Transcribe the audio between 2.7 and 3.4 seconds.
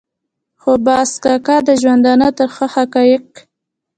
حقایق.